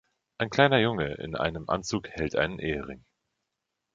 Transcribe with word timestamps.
Ein 0.39 0.49
kleiner 0.49 0.79
Junge 0.79 1.13
in 1.17 1.35
einem 1.35 1.69
Anzug 1.69 2.09
hält 2.09 2.35
einen 2.35 2.57
Ehering. 2.57 3.05